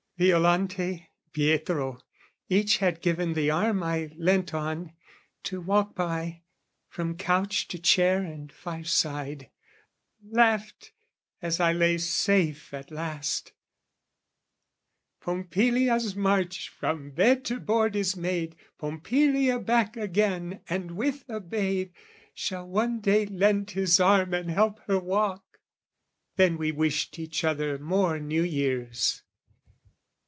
[0.17, 1.97] Violante, Pietro,
[2.47, 4.93] each had given the arm I leant on,
[5.41, 6.43] to walk by,
[6.87, 9.49] from couch to chair And fireside,
[10.23, 10.91] laughed,
[11.41, 13.53] as I lay safe at last,
[15.21, 21.91] "Pompilia's march from bed to board is made, "Pompilia back again and with a babe,
[22.35, 25.57] "Shall one day lend his arm and help her walk!"
[26.35, 29.23] Then we all wished each other more New Years.